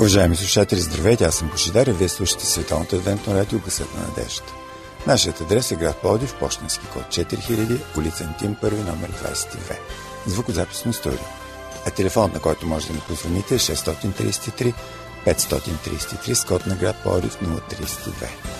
Уважаеми 0.00 0.36
слушатели, 0.36 0.80
здравейте, 0.80 1.24
аз 1.24 1.34
съм 1.34 1.48
Божидар 1.48 1.86
и 1.86 1.92
вие 1.92 2.08
слушате 2.08 2.46
Световното 2.46 2.96
адвентно 2.96 3.34
радио 3.34 3.58
Гъсът 3.58 3.94
на 3.94 4.00
надеждата. 4.00 4.52
Нашият 5.06 5.40
адрес 5.40 5.70
е 5.70 5.76
град 5.76 5.96
Плодив, 5.96 6.34
почтенски 6.34 6.86
код 6.86 7.02
4000, 7.02 7.98
улица 7.98 8.24
Антим, 8.24 8.56
първи 8.60 8.82
номер 8.82 9.12
22. 9.12 9.78
Звукозаписно 10.26 10.92
студио. 10.92 11.18
А 11.86 11.90
телефон, 11.90 12.30
на 12.34 12.40
който 12.40 12.66
може 12.66 12.86
да 12.86 12.92
ни 12.92 13.00
позвоните 13.08 13.54
е 13.54 13.58
633 13.58 14.74
533 15.26 16.34
с 16.34 16.44
код 16.44 16.66
на 16.66 16.74
град 16.74 16.96
Плодив 17.02 17.38
032. 17.40 18.59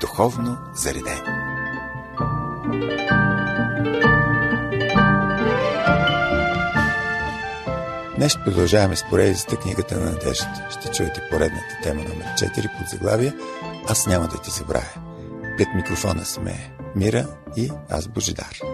духовно 0.00 0.58
заредени. 0.74 1.20
Днес 8.16 8.36
продължаваме 8.44 8.96
с 8.96 9.04
поредицата 9.10 9.56
книгата 9.56 10.00
на 10.00 10.04
надеждата. 10.04 10.66
Ще 10.70 10.92
чуете 10.92 11.28
поредната 11.30 11.78
тема 11.82 12.02
номер 12.02 12.26
4 12.38 12.78
под 12.78 12.88
заглавие 12.88 13.32
Аз 13.88 14.06
няма 14.06 14.28
да 14.28 14.38
ти 14.38 14.50
забравя. 14.50 14.94
Пред 15.58 15.68
микрофона 15.74 16.24
сме 16.24 16.74
Мира 16.96 17.26
и 17.56 17.70
аз 17.90 18.08
Божидар. 18.08 18.73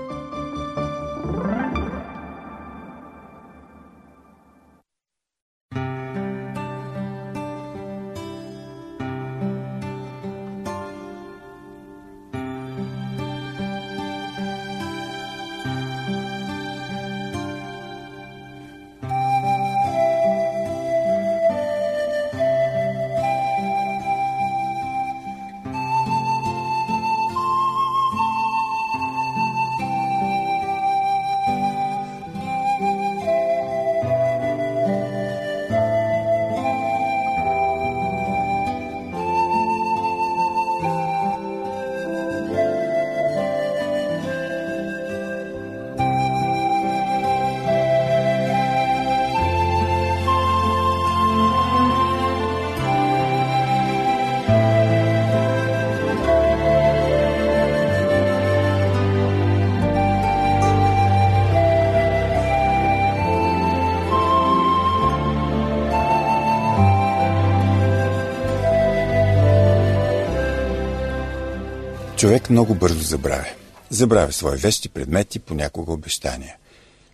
Човек 72.20 72.50
много 72.50 72.74
бързо 72.74 73.00
забравя. 73.00 73.46
Забравя 73.90 74.32
свои 74.32 74.56
вещи, 74.56 74.88
предмети, 74.88 75.38
понякога 75.38 75.92
обещания. 75.92 76.56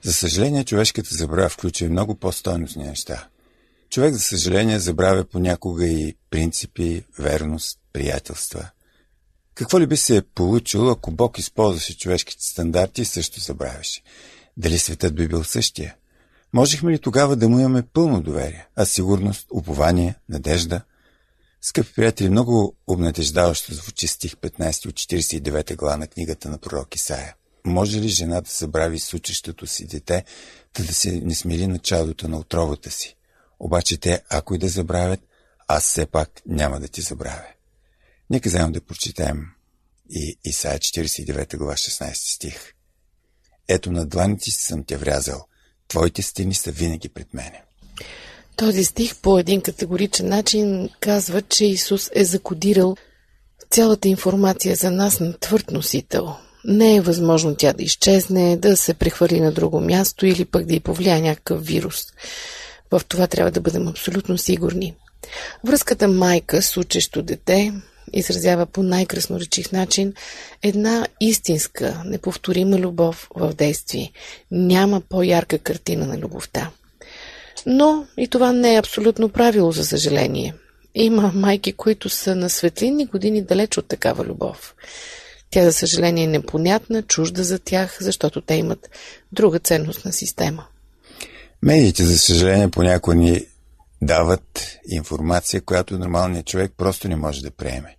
За 0.02 0.12
съжаление, 0.12 0.64
човешката 0.64 1.14
забравя 1.14 1.48
включва 1.48 1.86
и 1.86 1.88
много 1.88 2.14
по-стойностни 2.14 2.84
неща. 2.84 3.28
Човек, 3.90 4.14
за 4.14 4.20
съжаление, 4.20 4.78
забравя 4.78 5.24
понякога 5.24 5.86
и 5.86 6.16
принципи, 6.30 7.04
верност, 7.18 7.78
приятелства. 7.92 8.68
Какво 9.54 9.80
ли 9.80 9.86
би 9.86 9.96
се 9.96 10.16
е 10.16 10.22
получило, 10.22 10.90
ако 10.90 11.10
Бог 11.10 11.38
използваше 11.38 11.98
човешките 11.98 12.44
стандарти 12.44 13.02
и 13.02 13.04
също 13.04 13.40
забравяше? 13.40 14.02
Дали 14.56 14.78
светът 14.78 15.14
би 15.14 15.28
бил 15.28 15.44
същия? 15.44 15.94
Можехме 16.52 16.92
ли 16.92 16.98
тогава 16.98 17.36
да 17.36 17.48
му 17.48 17.58
имаме 17.58 17.82
пълно 17.82 18.20
доверие, 18.20 18.68
а 18.76 18.84
сигурност, 18.86 19.46
упование, 19.50 20.14
надежда– 20.28 20.80
Скъпи 21.68 21.92
приятели, 21.92 22.28
много 22.28 22.76
обнадеждаващо 22.86 23.74
звучи 23.74 24.06
стих 24.06 24.34
15 24.34 24.86
от 24.86 24.94
49 24.94 25.76
глава 25.76 25.96
на 25.96 26.06
книгата 26.06 26.48
на 26.48 26.58
пророк 26.58 26.94
Исаия. 26.94 27.34
Може 27.64 28.00
ли 28.00 28.08
жена 28.08 28.40
да 28.40 28.50
забрави 28.50 28.98
случещото 28.98 29.66
си 29.66 29.86
дете, 29.86 30.24
да, 30.76 30.84
да 30.84 30.94
се 30.94 31.20
не 31.20 31.34
смили 31.34 31.66
началото 31.66 32.28
на 32.28 32.38
отровата 32.38 32.90
си? 32.90 33.16
Обаче 33.60 33.96
те, 33.96 34.22
ако 34.28 34.54
и 34.54 34.58
да 34.58 34.68
забравят, 34.68 35.20
аз 35.68 35.84
все 35.84 36.06
пак 36.06 36.30
няма 36.46 36.80
да 36.80 36.88
ти 36.88 37.00
забравя. 37.00 37.46
Нека 38.30 38.50
заедно 38.50 38.72
да 38.72 38.80
прочитаем 38.80 39.46
и 40.10 40.38
Исаия 40.44 40.78
49 40.78 41.56
глава 41.56 41.74
16 41.74 42.12
стих. 42.14 42.72
Ето 43.68 43.92
на 43.92 44.06
дланите 44.06 44.50
си 44.50 44.60
съм 44.62 44.84
те 44.84 44.96
врязал, 44.96 45.46
твоите 45.88 46.22
стени 46.22 46.54
са 46.54 46.72
винаги 46.72 47.08
пред 47.08 47.34
мене. 47.34 47.62
Този 48.56 48.84
стих 48.84 49.16
по 49.16 49.38
един 49.38 49.60
категоричен 49.60 50.28
начин 50.28 50.88
казва, 51.00 51.42
че 51.42 51.64
Исус 51.64 52.10
е 52.14 52.24
закодирал 52.24 52.96
цялата 53.70 54.08
информация 54.08 54.76
за 54.76 54.90
нас 54.90 55.20
на 55.20 55.38
твърд 55.38 55.70
носител. 55.70 56.34
Не 56.64 56.96
е 56.96 57.00
възможно 57.00 57.54
тя 57.54 57.72
да 57.72 57.82
изчезне, 57.82 58.56
да 58.56 58.76
се 58.76 58.94
прехвърли 58.94 59.40
на 59.40 59.52
друго 59.52 59.80
място 59.80 60.26
или 60.26 60.44
пък 60.44 60.66
да 60.66 60.74
й 60.74 60.80
повлияе 60.80 61.20
някакъв 61.20 61.66
вирус. 61.66 62.04
В 62.90 63.02
това 63.08 63.26
трябва 63.26 63.50
да 63.50 63.60
бъдем 63.60 63.88
абсолютно 63.88 64.38
сигурни. 64.38 64.94
Връзката 65.64 66.08
майка 66.08 66.62
с 66.62 66.76
учещо 66.76 67.22
дете 67.22 67.72
изразява 68.12 68.66
по 68.66 68.82
най-красноречив 68.82 69.72
начин 69.72 70.14
една 70.62 71.06
истинска, 71.20 72.02
неповторима 72.04 72.78
любов 72.78 73.28
в 73.34 73.54
действие. 73.54 74.12
Няма 74.50 75.00
по-ярка 75.00 75.58
картина 75.58 76.06
на 76.06 76.18
любовта. 76.18 76.70
Но 77.66 78.06
и 78.16 78.28
това 78.28 78.52
не 78.52 78.74
е 78.74 78.78
абсолютно 78.78 79.28
правило, 79.28 79.72
за 79.72 79.84
съжаление. 79.84 80.54
Има 80.94 81.32
майки, 81.34 81.72
които 81.72 82.08
са 82.08 82.34
на 82.34 82.50
светлинни 82.50 83.06
години 83.06 83.42
далеч 83.42 83.78
от 83.78 83.88
такава 83.88 84.24
любов. 84.24 84.74
Тя, 85.50 85.64
за 85.64 85.72
съжаление, 85.72 86.24
е 86.24 86.26
непонятна, 86.28 87.02
чужда 87.02 87.44
за 87.44 87.58
тях, 87.58 87.96
защото 88.00 88.40
те 88.40 88.54
имат 88.54 88.90
друга 89.32 89.58
ценностна 89.58 90.12
система. 90.12 90.66
Медиите, 91.62 92.04
за 92.04 92.18
съжаление, 92.18 92.70
понякога 92.70 93.16
ни 93.16 93.46
дават 94.02 94.78
информация, 94.88 95.60
която 95.60 95.98
нормалният 95.98 96.46
човек 96.46 96.72
просто 96.76 97.08
не 97.08 97.16
може 97.16 97.42
да 97.42 97.50
приеме. 97.50 97.96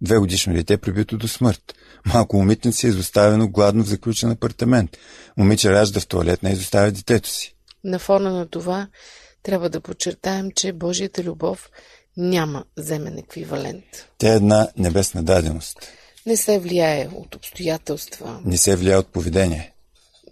Две 0.00 0.18
годишно 0.18 0.54
дете 0.54 0.76
прибито 0.76 1.16
до 1.16 1.28
смърт. 1.28 1.74
Малко 2.06 2.36
момиченце 2.36 2.86
е 2.86 2.90
изоставено 2.90 3.48
гладно 3.48 3.84
в 3.84 3.88
заключен 3.88 4.30
апартамент. 4.30 4.96
Момиче 5.36 5.72
ражда 5.72 6.00
в 6.00 6.06
туалетна 6.06 6.50
и 6.50 6.52
изоставя 6.52 6.90
детето 6.90 7.28
си. 7.28 7.54
На 7.84 7.98
фона 7.98 8.32
на 8.32 8.46
това 8.46 8.88
трябва 9.42 9.70
да 9.70 9.80
подчертаем, 9.80 10.50
че 10.50 10.72
Божията 10.72 11.22
любов 11.22 11.70
няма 12.16 12.64
земен 12.76 13.18
еквивалент. 13.18 13.84
Тя 14.18 14.32
е 14.32 14.36
една 14.36 14.68
небесна 14.76 15.22
даденост. 15.22 15.78
Не 16.26 16.36
се 16.36 16.58
влияе 16.58 17.08
от 17.14 17.34
обстоятелства. 17.34 18.40
Не 18.44 18.56
се 18.56 18.76
влияе 18.76 18.96
от 18.96 19.08
поведение. 19.08 19.72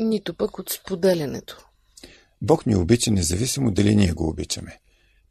Нито 0.00 0.34
пък 0.34 0.58
от 0.58 0.70
споделянето. 0.70 1.66
Бог 2.42 2.66
ни 2.66 2.76
обича 2.76 3.10
независимо 3.10 3.70
дали 3.70 3.96
ние 3.96 4.12
го 4.12 4.28
обичаме. 4.28 4.78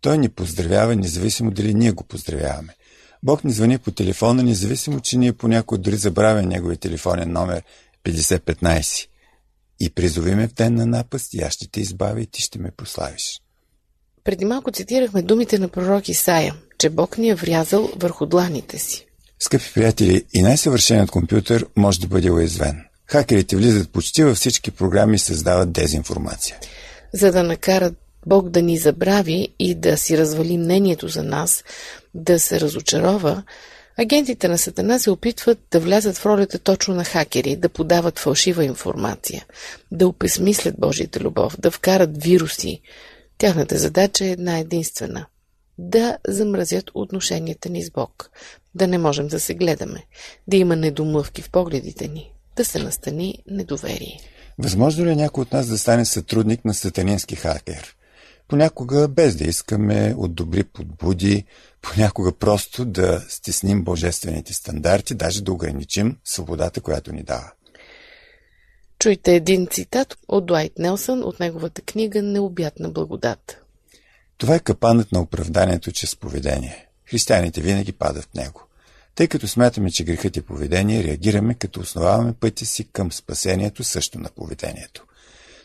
Той 0.01 0.17
ни 0.17 0.29
поздравява 0.29 0.95
независимо 0.95 1.51
дали 1.51 1.73
ние 1.73 1.91
го 1.91 2.03
поздравяваме. 2.03 2.75
Бог 3.23 3.43
ни 3.43 3.51
звъни 3.51 3.77
по 3.77 3.91
телефона, 3.91 4.43
независимо, 4.43 4.99
че 4.99 5.17
ние 5.17 5.33
понякога 5.33 5.81
дори 5.81 5.95
забравя 5.95 6.41
неговия 6.41 6.77
телефонен 6.77 7.31
номер 7.31 7.63
5015 8.03 9.07
и 9.81 9.89
призови 9.89 10.35
ме 10.35 10.47
в 10.47 10.53
ден 10.53 10.75
на 10.75 10.85
напаст 10.85 11.33
и 11.33 11.41
аз 11.41 11.53
ще 11.53 11.67
те 11.67 11.81
избавя 11.81 12.21
и 12.21 12.25
ти 12.25 12.41
ще 12.41 12.59
ме 12.59 12.71
прославиш. 12.71 13.41
Преди 14.23 14.45
малко 14.45 14.71
цитирахме 14.71 15.21
думите 15.21 15.59
на 15.59 15.67
пророк 15.67 16.09
Исаия, 16.09 16.55
че 16.77 16.89
Бог 16.89 17.17
ни 17.17 17.29
е 17.29 17.35
врязал 17.35 17.89
върху 17.95 18.25
дланите 18.25 18.79
си. 18.79 19.05
Скъпи 19.39 19.71
приятели, 19.73 20.25
и 20.33 20.41
най-съвършеният 20.41 21.11
компютър 21.11 21.67
може 21.75 21.99
да 21.99 22.07
бъде 22.07 22.31
уязвен. 22.31 22.83
Хакерите 23.05 23.55
влизат 23.55 23.89
почти 23.89 24.23
във 24.23 24.37
всички 24.37 24.71
програми 24.71 25.15
и 25.15 25.19
създават 25.19 25.71
дезинформация. 25.71 26.57
За 27.13 27.31
да 27.31 27.43
накарат 27.43 27.93
Бог 28.25 28.49
да 28.49 28.61
ни 28.61 28.77
забрави 28.77 29.47
и 29.59 29.75
да 29.75 29.97
си 29.97 30.17
развали 30.17 30.57
мнението 30.57 31.07
за 31.07 31.23
нас, 31.23 31.63
да 32.13 32.39
се 32.39 32.59
разочарова, 32.59 33.43
агентите 34.01 34.47
на 34.47 34.57
Сатана 34.57 34.99
се 34.99 35.11
опитват 35.11 35.59
да 35.71 35.79
влязат 35.79 36.17
в 36.17 36.25
ролята 36.25 36.59
точно 36.59 36.95
на 36.95 37.03
хакери, 37.03 37.55
да 37.55 37.69
подават 37.69 38.19
фалшива 38.19 38.65
информация, 38.65 39.45
да 39.91 40.07
опесмислят 40.07 40.75
Божията 40.79 41.19
любов, 41.19 41.59
да 41.59 41.71
вкарат 41.71 42.23
вируси. 42.23 42.81
Тяхната 43.37 43.77
задача 43.77 44.25
е 44.25 44.31
една 44.31 44.59
единствена– 44.59 45.25
да 45.77 46.17
замразят 46.27 46.91
отношенията 46.93 47.69
ни 47.69 47.83
с 47.83 47.91
Бог, 47.91 48.29
да 48.75 48.87
не 48.87 48.97
можем 48.97 49.27
да 49.27 49.39
се 49.39 49.53
гледаме, 49.53 50.05
да 50.47 50.57
има 50.57 50.75
недомлъвки 50.75 51.41
в 51.41 51.49
погледите 51.49 52.07
ни, 52.07 52.31
да 52.55 52.65
се 52.65 52.79
настани 52.79 53.43
недоверие. 53.47 54.19
Възможно 54.57 55.05
ли 55.05 55.11
е 55.11 55.15
някой 55.15 55.41
от 55.41 55.51
нас 55.51 55.67
да 55.67 55.77
стане 55.77 56.05
сътрудник 56.05 56.65
на 56.65 56.73
сатанински 56.73 57.35
хакер? 57.35 57.95
Понякога 58.51 59.07
без 59.07 59.35
да 59.35 59.43
искаме 59.43 60.15
от 60.17 60.35
добри 60.35 60.63
подбуди, 60.63 61.45
понякога 61.81 62.31
просто 62.31 62.85
да 62.85 63.25
стесним 63.29 63.83
божествените 63.83 64.53
стандарти, 64.53 65.15
даже 65.15 65.43
да 65.43 65.51
ограничим 65.51 66.17
свободата, 66.25 66.81
която 66.81 67.13
ни 67.13 67.23
дава. 67.23 67.51
Чуйте 68.99 69.35
един 69.35 69.67
цитат 69.67 70.17
от 70.27 70.45
Дуайт 70.45 70.79
Нелсън 70.79 71.23
от 71.23 71.39
неговата 71.39 71.81
книга 71.81 72.21
Необятна 72.21 72.89
благодат. 72.89 73.61
Това 74.37 74.55
е 74.55 74.59
капанът 74.59 75.11
на 75.11 75.21
оправданието 75.21 75.91
чрез 75.91 76.15
поведение. 76.15 76.87
Християните 77.05 77.61
винаги 77.61 77.91
падат 77.91 78.23
в 78.23 78.33
него. 78.33 78.63
Тъй 79.15 79.27
като 79.27 79.47
смятаме, 79.47 79.91
че 79.91 80.03
грехът 80.03 80.37
е 80.37 80.41
поведение, 80.41 81.03
реагираме 81.03 81.53
като 81.53 81.79
основаваме 81.79 82.33
пътя 82.33 82.65
си 82.65 82.87
към 82.91 83.11
спасението 83.11 83.83
също 83.83 84.19
на 84.19 84.29
поведението. 84.29 85.05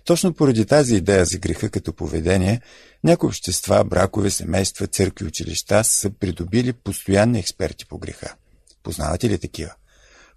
Точно 0.06 0.35
поради 0.35 0.67
тази 0.67 0.94
идея 0.94 1.25
за 1.25 1.38
греха 1.38 1.70
като 1.70 1.93
поведение, 1.93 2.61
някои 3.05 3.26
общества, 3.26 3.85
бракове, 3.85 4.31
семейства, 4.31 4.87
църкви, 4.87 5.26
училища 5.26 5.85
са 5.85 6.11
придобили 6.11 6.73
постоянни 6.73 7.38
експерти 7.38 7.87
по 7.87 7.99
греха. 7.99 8.35
Познавате 8.82 9.29
ли 9.29 9.38
такива? 9.38 9.70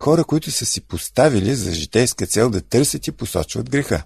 Хора, 0.04 0.24
които 0.24 0.52
са 0.52 0.66
си 0.66 0.82
поставили 0.82 1.56
за 1.56 1.74
житейска 1.74 2.28
цел 2.28 2.50
да 2.50 2.62
търсят 2.62 3.08
и 3.08 3.12
посочват 3.12 3.70
греха. 3.70 4.04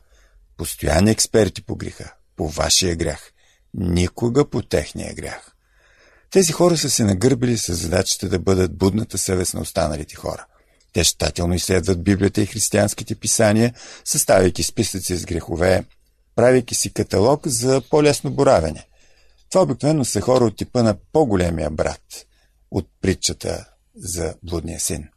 Постоянни 0.57 1.11
експерти 1.11 1.61
по 1.61 1.75
греха. 1.75 2.13
По 2.35 2.49
вашия 2.49 2.95
грях. 2.95 3.31
Никога 3.73 4.49
по 4.49 4.61
техния 4.61 5.13
грях. 5.13 5.51
Тези 6.31 6.51
хора 6.51 6.77
са 6.77 6.89
се 6.89 7.03
нагърбили 7.03 7.57
с 7.57 7.73
задачата 7.73 8.29
да 8.29 8.39
бъдат 8.39 8.77
будната 8.77 9.17
съвест 9.17 9.53
на 9.53 9.61
останалите 9.61 10.15
хора. 10.15 10.45
Те 10.93 11.03
щателно 11.03 11.53
изследват 11.53 12.03
Библията 12.03 12.41
и 12.41 12.45
християнските 12.45 13.15
писания, 13.15 13.73
съставяйки 14.05 14.63
списъци 14.63 15.17
с 15.17 15.25
грехове, 15.25 15.85
правейки 16.35 16.75
си 16.75 16.93
каталог 16.93 17.47
за 17.47 17.81
по-лесно 17.89 18.31
боравене. 18.31 18.87
Това 19.49 19.63
обикновено 19.63 20.05
са 20.05 20.21
хора 20.21 20.45
от 20.45 20.57
типа 20.57 20.83
на 20.83 20.95
по-големия 21.13 21.69
брат 21.69 22.25
от 22.71 22.87
притчата 23.01 23.65
за 23.95 24.33
блудния 24.43 24.79
син. 24.79 25.07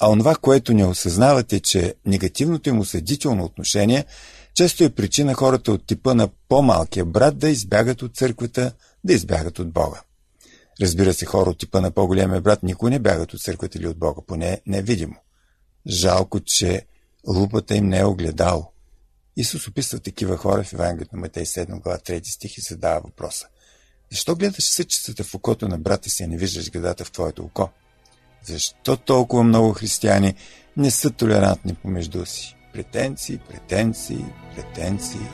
А 0.00 0.10
онова, 0.10 0.34
което 0.36 0.74
не 0.74 0.86
осъзнавате, 0.86 1.60
че 1.60 1.94
негативното 2.06 2.68
им 2.68 2.80
осъдително 2.80 3.44
отношение 3.44 4.04
често 4.54 4.84
е 4.84 4.90
причина 4.90 5.34
хората 5.34 5.72
от 5.72 5.86
типа 5.86 6.14
на 6.14 6.28
по-малкия 6.48 7.04
брат 7.04 7.38
да 7.38 7.48
избягат 7.48 8.02
от 8.02 8.16
църквата, 8.16 8.72
да 9.04 9.12
избягат 9.12 9.58
от 9.58 9.72
Бога. 9.72 10.02
Разбира 10.80 11.14
се, 11.14 11.26
хора 11.26 11.50
от 11.50 11.58
типа 11.58 11.80
на 11.80 11.90
по-големия 11.90 12.40
брат 12.40 12.62
никой 12.62 12.90
не 12.90 12.98
бягат 12.98 13.34
от 13.34 13.40
църквата 13.40 13.78
или 13.78 13.88
от 13.88 13.98
Бога, 13.98 14.22
поне 14.26 14.60
невидимо. 14.66 15.16
Жалко, 15.86 16.40
че 16.40 16.86
лупата 17.28 17.76
им 17.76 17.88
не 17.88 17.98
е 17.98 18.04
огледало. 18.04 18.72
Исус 19.36 19.68
описва 19.68 19.98
такива 19.98 20.36
хора 20.36 20.64
в 20.64 20.72
Евангелието 20.72 21.16
на 21.16 21.20
Матей 21.20 21.44
7 21.44 21.80
глава 21.80 21.98
3 21.98 22.34
стих 22.34 22.58
и 22.58 22.60
задава 22.60 23.00
въпроса. 23.00 23.46
Защо 24.10 24.36
гледаш 24.36 24.64
съчицата 24.70 25.24
в 25.24 25.34
окото 25.34 25.68
на 25.68 25.78
брата 25.78 26.10
си, 26.10 26.22
а 26.22 26.26
не 26.26 26.36
виждаш 26.36 26.70
градата 26.70 27.04
в 27.04 27.12
твоето 27.12 27.44
око? 27.44 27.70
Защо 28.44 28.96
толкова 28.96 29.42
много 29.42 29.72
християни 29.72 30.34
не 30.76 30.90
са 30.90 31.10
толерантни 31.10 31.74
помежду 31.74 32.26
си? 32.26 32.56
Претенции, 32.72 33.38
претенции, 33.38 34.24
претенции. 34.56 35.28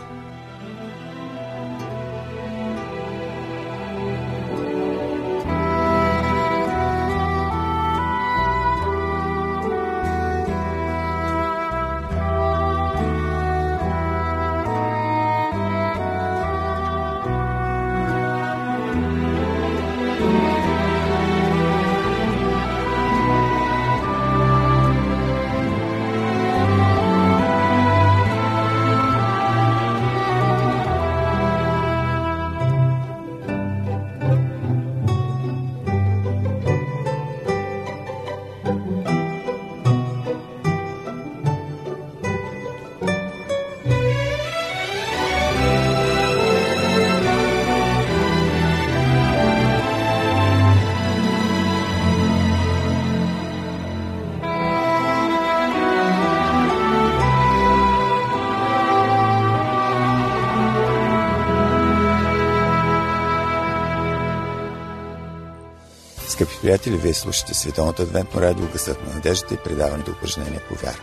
Приятели, 66.68 66.96
вие 66.96 67.14
слушате 67.14 67.54
Световното 67.54 68.02
адвентно 68.02 68.40
радио 68.40 68.66
Гъсът 68.72 69.06
на 69.06 69.14
надеждата 69.14 69.54
и 69.54 69.56
предаването 69.56 70.10
упражнения 70.10 70.60
по 70.68 70.74
вяра. 70.74 71.00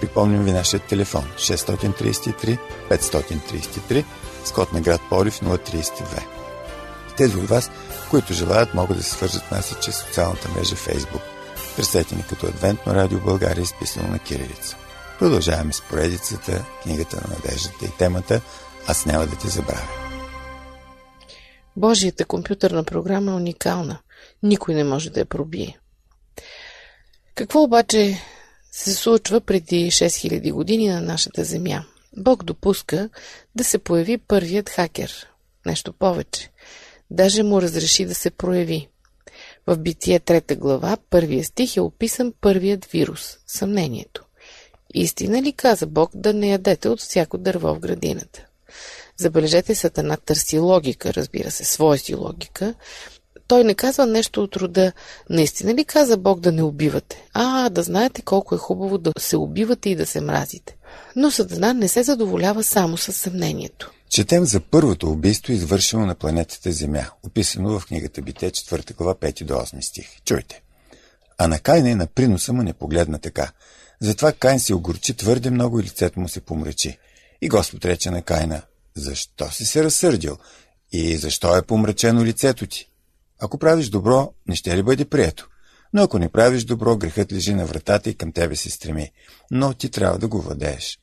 Припомням 0.00 0.44
ви 0.44 0.52
нашия 0.52 0.80
телефон 0.80 1.24
633 1.36 2.58
533 2.90 4.04
с 4.44 4.52
код 4.52 4.72
на 4.72 4.80
град 4.80 5.00
Полив 5.10 5.40
032. 5.40 6.26
Тези 7.16 7.36
от 7.36 7.48
вас, 7.48 7.70
които 8.10 8.32
желаят, 8.32 8.74
могат 8.74 8.96
да 8.96 9.02
се 9.02 9.10
свържат 9.10 9.50
нас 9.50 9.70
и 9.70 9.74
чрез 9.82 9.96
социалната 9.96 10.48
мрежа 10.48 10.76
Facebook. 10.76 11.22
Търсете 11.76 12.16
ни 12.16 12.24
като 12.28 12.46
Адвентно 12.46 12.94
радио 12.94 13.20
България, 13.20 13.62
изписано 13.62 14.08
на 14.08 14.18
кирилица. 14.18 14.76
Продължаваме 15.18 15.72
с 15.72 15.82
поредицата, 15.82 16.64
книгата 16.82 17.16
на 17.16 17.34
надеждата 17.34 17.84
и 17.84 17.96
темата 17.98 18.40
Аз 18.86 19.06
няма 19.06 19.26
да 19.26 19.36
те 19.36 19.48
забравя. 19.48 19.88
Божията 21.76 22.24
компютърна 22.24 22.84
програма 22.84 23.32
е 23.32 23.34
уникална. 23.34 23.98
Никой 24.46 24.74
не 24.74 24.84
може 24.84 25.10
да 25.10 25.20
я 25.20 25.26
пробие. 25.26 25.78
Какво 27.34 27.62
обаче 27.62 28.20
се 28.72 28.94
случва 28.94 29.40
преди 29.40 29.90
6000 29.90 30.52
години 30.52 30.88
на 30.88 31.00
нашата 31.00 31.44
Земя? 31.44 31.84
Бог 32.16 32.44
допуска 32.44 33.08
да 33.54 33.64
се 33.64 33.78
появи 33.78 34.18
първият 34.18 34.68
хакер. 34.68 35.28
Нещо 35.66 35.92
повече. 35.92 36.50
Даже 37.10 37.42
му 37.42 37.62
разреши 37.62 38.04
да 38.04 38.14
се 38.14 38.30
прояви. 38.30 38.88
В 39.66 39.76
Битие 39.76 40.20
трета 40.20 40.56
глава, 40.56 40.96
първия 41.10 41.44
стих 41.44 41.76
е 41.76 41.80
описан 41.80 42.34
първият 42.40 42.84
вирус– 42.84 43.38
съмнението. 43.46 44.24
Истина 44.94 45.42
ли 45.42 45.52
каза 45.52 45.86
Бог 45.86 46.10
да 46.14 46.34
не 46.34 46.48
ядете 46.48 46.88
от 46.88 47.00
всяко 47.00 47.38
дърво 47.38 47.74
в 47.74 47.78
градината? 47.78 48.46
Забележете, 49.16 49.74
Сатана 49.74 50.16
търси 50.16 50.58
логика, 50.58 51.14
разбира 51.14 51.50
се, 51.50 51.64
своя 51.64 51.98
си 51.98 52.14
логика. 52.14 52.74
Той 53.48 53.64
не 53.64 53.74
казва 53.74 54.06
нещо 54.06 54.42
от 54.42 54.56
рода, 54.56 54.92
наистина 55.30 55.74
ли 55.74 55.84
каза 55.84 56.16
Бог 56.16 56.40
да 56.40 56.52
не 56.52 56.62
убивате? 56.62 57.28
А, 57.32 57.68
да 57.68 57.82
знаете 57.82 58.22
колко 58.22 58.54
е 58.54 58.58
хубаво 58.58 58.98
да 58.98 59.12
се 59.18 59.36
убивате 59.36 59.90
и 59.90 59.96
да 59.96 60.06
се 60.06 60.20
мразите. 60.20 60.76
Но 61.16 61.30
Сатана 61.30 61.74
не 61.74 61.88
се 61.88 62.02
задоволява 62.02 62.62
само 62.62 62.96
с 62.96 63.12
съмнението. 63.12 63.90
Четем 64.10 64.44
за 64.44 64.60
първото 64.60 65.10
убийство, 65.10 65.52
извършено 65.52 66.06
на 66.06 66.14
планетата 66.14 66.72
Земя, 66.72 67.06
описано 67.22 67.80
в 67.80 67.86
книгата 67.86 68.22
Бите, 68.22 68.50
4 68.50 68.96
глава, 68.96 69.14
5 69.14 69.44
до 69.44 69.54
8 69.54 69.80
стих. 69.80 70.08
Чуйте. 70.24 70.62
А 71.38 71.48
на 71.48 71.58
Кайна 71.58 71.90
и 71.90 71.94
на 71.94 72.06
приноса 72.06 72.52
му 72.52 72.62
не 72.62 72.72
погледна 72.72 73.18
така. 73.18 73.50
Затова 74.00 74.32
Кайн 74.32 74.60
се 74.60 74.74
огорчи 74.74 75.14
твърде 75.14 75.50
много 75.50 75.80
и 75.80 75.82
лицето 75.82 76.20
му 76.20 76.28
се 76.28 76.40
помрачи. 76.40 76.98
И 77.42 77.48
Господ 77.48 77.84
рече 77.84 78.10
на 78.10 78.22
Кайна, 78.22 78.62
защо 78.94 79.50
си 79.50 79.66
се 79.66 79.84
разсърдил? 79.84 80.38
И 80.92 81.16
защо 81.16 81.56
е 81.56 81.62
помрачено 81.62 82.24
лицето 82.24 82.66
ти? 82.66 82.88
Ако 83.38 83.58
правиш 83.58 83.88
добро, 83.88 84.32
не 84.48 84.56
ще 84.56 84.76
ли 84.76 84.82
бъде 84.82 85.04
прието? 85.04 85.48
Но 85.92 86.02
ако 86.02 86.18
не 86.18 86.28
правиш 86.28 86.64
добро, 86.64 86.96
грехът 86.96 87.32
лежи 87.32 87.54
на 87.54 87.66
вратата 87.66 88.10
и 88.10 88.14
към 88.14 88.32
тебе 88.32 88.56
се 88.56 88.70
стреми. 88.70 89.10
Но 89.50 89.74
ти 89.74 89.90
трябва 89.90 90.18
да 90.18 90.28
го 90.28 90.40
владееш. 90.40 90.98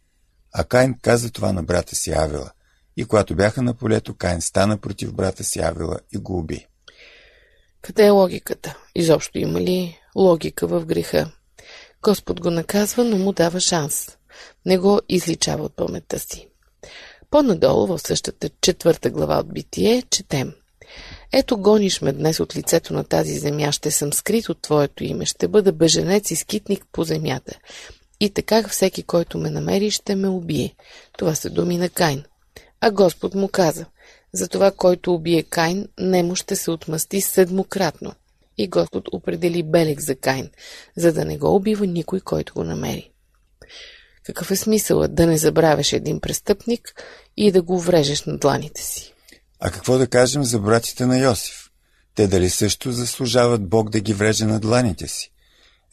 А 0.53 0.63
Кайн 0.63 0.95
каза 1.01 1.31
това 1.31 1.53
на 1.53 1.63
брата 1.63 1.95
си 1.95 2.11
Авела. 2.11 2.51
И 2.97 3.05
когато 3.05 3.35
бяха 3.35 3.61
на 3.61 3.73
полето, 3.73 4.15
Кайн 4.15 4.41
стана 4.41 4.77
против 4.77 5.13
брата 5.13 5.43
си 5.43 5.59
Авела 5.59 5.99
и 6.11 6.17
го 6.17 6.37
уби. 6.37 6.67
Къде 7.81 8.05
е 8.05 8.09
логиката? 8.09 8.77
Изобщо 8.95 9.37
има 9.37 9.61
ли 9.61 9.99
логика 10.15 10.67
в 10.67 10.85
греха? 10.85 11.31
Господ 12.01 12.41
го 12.41 12.49
наказва, 12.49 13.03
но 13.03 13.17
му 13.17 13.33
дава 13.33 13.59
шанс. 13.59 14.17
Не 14.65 14.77
го 14.77 14.99
изличава 15.09 15.63
от 15.63 15.75
паметта 15.75 16.19
си. 16.19 16.47
По-надолу, 17.29 17.87
в 17.87 17.99
същата 17.99 18.49
четвърта 18.61 19.09
глава 19.09 19.39
от 19.39 19.53
Битие, 19.53 20.03
четем. 20.09 20.53
Ето 21.35 21.57
гониш 21.57 22.01
ме 22.01 22.11
днес 22.11 22.39
от 22.39 22.55
лицето 22.55 22.93
на 22.93 23.03
тази 23.03 23.39
земя, 23.39 23.71
ще 23.71 23.91
съм 23.91 24.13
скрит 24.13 24.49
от 24.49 24.61
Твоето 24.61 25.03
име, 25.03 25.25
ще 25.25 25.47
бъда 25.47 25.71
беженец 25.71 26.31
и 26.31 26.35
скитник 26.35 26.85
по 26.91 27.03
земята. 27.03 27.59
И 28.19 28.29
така 28.29 28.67
всеки, 28.67 29.03
който 29.03 29.37
ме 29.37 29.49
намери, 29.49 29.91
ще 29.91 30.15
ме 30.15 30.27
убие. 30.27 30.75
Това 31.17 31.35
са 31.35 31.49
думи 31.49 31.77
на 31.77 31.89
Кайн. 31.89 32.23
А 32.81 32.91
Господ 32.91 33.35
му 33.35 33.47
каза, 33.47 33.85
за 34.33 34.47
това, 34.47 34.71
който 34.71 35.13
убие 35.13 35.43
Кайн, 35.43 35.87
немо 35.99 36.35
ще 36.35 36.55
се 36.55 36.71
отмъсти 36.71 37.21
седмократно. 37.21 38.13
И 38.57 38.67
Господ 38.67 39.03
определи 39.11 39.63
белег 39.63 40.01
за 40.01 40.15
Кайн, 40.15 40.49
за 40.97 41.13
да 41.13 41.25
не 41.25 41.37
го 41.37 41.55
убива 41.55 41.87
никой, 41.87 42.19
който 42.19 42.53
го 42.53 42.63
намери. 42.63 43.11
Какъв 44.23 44.51
е 44.51 44.55
смисълът 44.55 45.15
да 45.15 45.27
не 45.27 45.37
забравяш 45.37 45.93
един 45.93 46.19
престъпник 46.19 47.03
и 47.37 47.51
да 47.51 47.61
го 47.61 47.79
врежеш 47.79 48.23
на 48.23 48.37
дланите 48.37 48.81
си? 48.81 49.13
А 49.65 49.71
какво 49.71 49.97
да 49.97 50.07
кажем 50.07 50.43
за 50.43 50.59
братите 50.59 51.05
на 51.05 51.19
Йосиф? 51.19 51.69
Те 52.15 52.27
дали 52.27 52.49
също 52.49 52.91
заслужават 52.91 53.69
Бог 53.69 53.89
да 53.89 53.99
ги 53.99 54.13
вреже 54.13 54.45
на 54.45 54.59
дланите 54.59 55.07
си? 55.07 55.31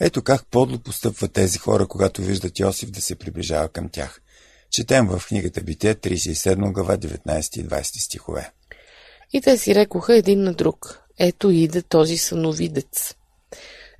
Ето 0.00 0.22
как 0.22 0.46
подло 0.46 0.78
постъпват 0.78 1.32
тези 1.32 1.58
хора, 1.58 1.86
когато 1.86 2.22
виждат 2.22 2.58
Йосиф 2.58 2.90
да 2.90 3.00
се 3.00 3.14
приближава 3.14 3.68
към 3.68 3.88
тях. 3.88 4.20
Четем 4.70 5.06
в 5.06 5.22
книгата 5.28 5.60
Бите, 5.60 5.94
37 5.94 6.72
глава, 6.72 6.96
19 6.96 7.60
и 7.60 7.68
20 7.68 7.82
стихове. 7.82 8.50
И 9.32 9.40
те 9.40 9.58
си 9.58 9.74
рекоха 9.74 10.16
един 10.16 10.42
на 10.42 10.52
друг. 10.52 11.00
Ето 11.18 11.50
иде 11.50 11.82
този 11.82 12.18
съновидец. 12.18 13.14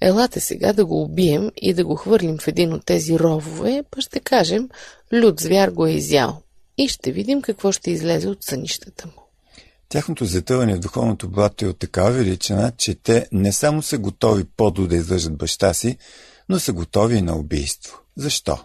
Елате 0.01 0.41
сега 0.41 0.73
да 0.73 0.87
го 0.87 1.03
убием 1.03 1.51
и 1.57 1.75
да 1.75 1.85
го 1.85 1.97
хвърлим 1.97 2.39
в 2.39 2.49
един 2.49 2.73
от 2.73 2.87
тези 2.87 3.19
ровове, 3.19 3.85
па 3.91 4.01
ще 4.01 4.21
кажем, 4.21 4.69
люд 5.13 5.41
звяр 5.41 5.71
го 5.71 5.87
е 5.87 5.93
изял. 5.93 6.43
И 6.79 6.89
ще 6.89 7.13
видим 7.13 7.43
какво 7.43 7.73
ще 7.73 7.91
излезе 7.91 8.29
от 8.29 8.45
сънищата 8.45 9.07
му. 9.07 9.20
Тяхното 9.91 10.25
затъване 10.25 10.75
в 10.75 10.81
духовното 10.81 11.31
блато 11.31 11.65
е 11.65 11.69
от 11.69 11.79
такава 11.79 12.11
величина, 12.11 12.73
че 12.77 12.95
те 12.95 13.29
не 13.33 13.53
само 13.53 13.83
са 13.83 13.99
готови 13.99 14.45
подло 14.45 14.87
да 14.87 14.97
излъжат 14.97 15.37
баща 15.37 15.75
си, 15.75 15.99
но 16.49 16.59
са 16.59 16.73
готови 16.73 17.17
и 17.17 17.23
на 17.23 17.37
убийство. 17.37 17.99
Защо? 18.17 18.65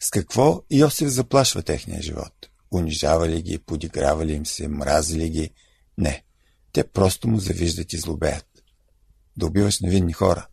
С 0.00 0.10
какво 0.10 0.62
Йосиф 0.70 1.08
заплашва 1.08 1.62
техния 1.62 2.02
живот? 2.02 2.32
Унижава 2.74 3.28
ли 3.28 3.42
ги, 3.42 3.58
подиграва 3.58 4.26
ли 4.26 4.32
им 4.32 4.46
се, 4.46 4.68
мрази 4.68 5.18
ли 5.18 5.30
ги? 5.30 5.50
Не. 5.98 6.24
Те 6.72 6.84
просто 6.84 7.28
му 7.28 7.40
завиждат 7.40 7.92
и 7.92 7.98
злобеят. 7.98 8.46
Да 9.36 9.46
убиваш 9.46 9.80
невинни 9.80 10.12
хора. 10.12 10.46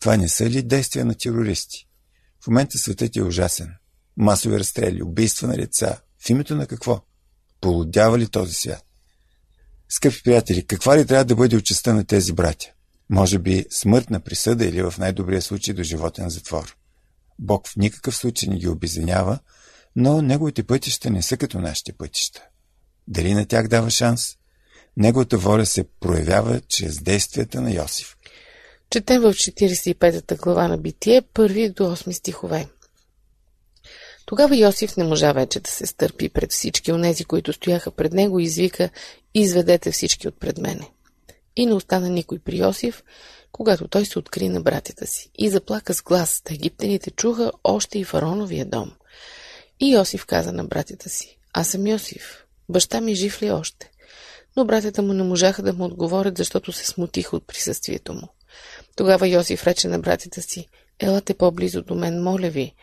Това 0.00 0.16
не 0.16 0.28
са 0.28 0.50
ли 0.50 0.62
действия 0.62 1.04
на 1.04 1.14
терористи? 1.14 1.88
В 2.44 2.46
момента 2.46 2.78
светът 2.78 3.16
е 3.16 3.22
ужасен. 3.22 3.74
Масови 4.16 4.58
разстрели, 4.58 5.02
убийства 5.02 5.48
на 5.48 5.58
лица. 5.58 6.00
В 6.18 6.30
името 6.30 6.54
на 6.54 6.66
какво? 6.66 7.00
Полудява 7.60 8.18
ли 8.18 8.28
този 8.28 8.54
свят? 8.54 8.84
Скъпи 9.88 10.22
приятели, 10.22 10.66
каква 10.66 10.98
ли 10.98 11.06
трябва 11.06 11.24
да 11.24 11.36
бъде 11.36 11.56
участта 11.56 11.94
на 11.94 12.04
тези 12.04 12.32
братя? 12.32 12.70
Може 13.10 13.38
би 13.38 13.66
смъртна 13.70 14.20
присъда 14.20 14.64
или 14.64 14.82
в 14.82 14.94
най-добрия 14.98 15.42
случай 15.42 15.74
до 15.74 15.82
животен 15.82 16.30
затвор. 16.30 16.76
Бог 17.38 17.68
в 17.68 17.76
никакъв 17.76 18.16
случай 18.16 18.48
не 18.48 18.58
ги 18.58 18.68
обезвинява, 18.68 19.38
но 19.96 20.22
неговите 20.22 20.62
пътища 20.62 21.10
не 21.10 21.22
са 21.22 21.36
като 21.36 21.60
нашите 21.60 21.92
пътища. 21.92 22.42
Дали 23.08 23.34
на 23.34 23.46
тях 23.46 23.68
дава 23.68 23.90
шанс? 23.90 24.36
Неговата 24.96 25.38
воля 25.38 25.66
се 25.66 25.84
проявява 26.00 26.60
чрез 26.60 27.02
действията 27.02 27.60
на 27.60 27.72
Йосиф. 27.72 28.16
Четем 28.90 29.22
в 29.22 29.32
45-та 29.32 30.36
глава 30.36 30.68
на 30.68 30.78
Битие, 30.78 31.22
първи 31.34 31.70
до 31.70 31.82
8 31.82 32.12
стихове. 32.12 32.68
Тогава 34.26 34.56
Йосиф 34.56 34.96
не 34.96 35.04
можа 35.04 35.32
вече 35.32 35.60
да 35.60 35.70
се 35.70 35.86
стърпи 35.86 36.28
пред 36.28 36.52
всички 36.52 36.92
онези, 36.92 37.24
които 37.24 37.52
стояха 37.52 37.90
пред 37.90 38.12
него 38.12 38.40
и 38.40 38.44
извика 38.44 38.90
«Изведете 39.34 39.92
всички 39.92 40.28
от 40.28 40.40
пред 40.40 40.58
мене». 40.58 40.90
И 41.56 41.66
не 41.66 41.74
остана 41.74 42.08
никой 42.08 42.38
при 42.38 42.58
Йосиф, 42.58 43.02
когато 43.52 43.88
той 43.88 44.04
се 44.04 44.18
откри 44.18 44.48
на 44.48 44.60
братята 44.60 45.06
си 45.06 45.30
и 45.38 45.48
заплака 45.48 45.94
с 45.94 46.02
глас. 46.02 46.42
Та 46.44 46.54
египтяните 46.54 47.10
чуха 47.10 47.52
още 47.64 47.98
и 47.98 48.04
фароновия 48.04 48.64
дом. 48.64 48.92
И 49.80 49.94
Йосиф 49.94 50.26
каза 50.26 50.52
на 50.52 50.64
братята 50.64 51.08
си, 51.08 51.38
аз 51.52 51.68
съм 51.68 51.86
Йосиф, 51.86 52.44
баща 52.68 53.00
ми 53.00 53.14
жив 53.14 53.42
ли 53.42 53.50
още? 53.50 53.90
Но 54.56 54.64
братята 54.64 55.02
му 55.02 55.12
не 55.12 55.22
можаха 55.22 55.62
да 55.62 55.72
му 55.72 55.84
отговорят, 55.84 56.38
защото 56.38 56.72
се 56.72 56.86
смутиха 56.86 57.36
от 57.36 57.46
присъствието 57.46 58.12
му. 58.14 58.28
Тогава 58.96 59.28
Йосиф 59.28 59.66
рече 59.66 59.88
на 59.88 59.98
братята 59.98 60.42
си, 60.42 60.68
елате 61.00 61.34
по-близо 61.34 61.82
до 61.82 61.94
мен, 61.94 62.22
моля 62.22 62.48
ви. 62.48 62.74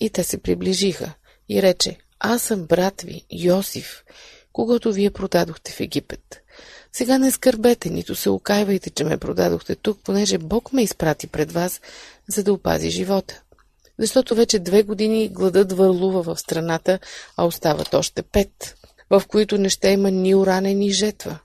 И 0.00 0.10
те 0.10 0.24
се 0.24 0.38
приближиха 0.38 1.12
и 1.48 1.62
рече, 1.62 1.98
аз 2.20 2.42
съм 2.42 2.66
брат 2.66 3.02
ви, 3.02 3.24
Йосиф, 3.32 4.04
когато 4.52 4.92
вие 4.92 5.10
продадохте 5.10 5.72
в 5.72 5.80
Египет. 5.80 6.40
Сега 6.92 7.18
не 7.18 7.30
скърбете, 7.30 7.90
нито 7.90 8.14
се 8.14 8.30
окайвайте, 8.30 8.90
че 8.90 9.04
ме 9.04 9.18
продадохте 9.18 9.74
тук, 9.74 9.98
понеже 10.04 10.38
Бог 10.38 10.72
ме 10.72 10.82
изпрати 10.82 11.26
пред 11.26 11.52
вас, 11.52 11.80
за 12.28 12.42
да 12.42 12.52
опази 12.52 12.90
живота. 12.90 13.42
Защото 13.98 14.34
вече 14.34 14.58
две 14.58 14.82
години 14.82 15.28
гладът 15.28 15.72
върлува 15.72 16.22
в 16.22 16.40
страната, 16.40 16.98
а 17.36 17.46
остават 17.46 17.94
още 17.94 18.22
пет, 18.22 18.76
в 19.10 19.22
които 19.28 19.58
не 19.58 19.68
ще 19.68 19.88
има 19.88 20.10
ни 20.10 20.34
уране, 20.34 20.74
ни 20.74 20.90
жетва. 20.90 21.38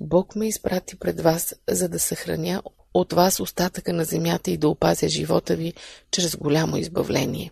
Бог 0.00 0.36
ме 0.36 0.48
изпрати 0.48 0.98
пред 0.98 1.20
вас, 1.20 1.54
за 1.68 1.88
да 1.88 1.98
съхраня 1.98 2.62
от 2.94 3.12
вас 3.12 3.40
остатъка 3.40 3.92
на 3.92 4.04
земята 4.04 4.50
и 4.50 4.56
да 4.56 4.68
опазя 4.68 5.08
живота 5.08 5.56
ви 5.56 5.74
чрез 6.10 6.36
голямо 6.36 6.76
избавление. 6.76 7.50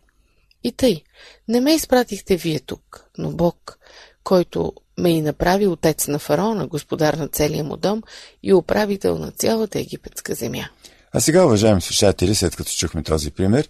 И 0.64 0.72
тъй, 0.72 1.02
не 1.48 1.60
ме 1.60 1.74
изпратихте 1.74 2.36
вие 2.36 2.60
тук, 2.60 3.04
но 3.18 3.30
Бог, 3.30 3.78
който 4.24 4.72
ме 4.98 5.10
и 5.10 5.22
направи 5.22 5.66
отец 5.66 6.08
на 6.08 6.18
фараона, 6.18 6.66
господар 6.66 7.14
на 7.14 7.28
целия 7.28 7.64
му 7.64 7.76
дом 7.76 8.02
и 8.42 8.54
управител 8.54 9.18
на 9.18 9.30
цялата 9.30 9.78
египетска 9.78 10.34
земя. 10.34 10.68
А 11.12 11.20
сега, 11.20 11.44
уважаеми 11.44 11.80
слушатели, 11.80 12.34
след 12.34 12.56
като 12.56 12.70
чухме 12.70 13.02
този 13.02 13.30
пример, 13.30 13.68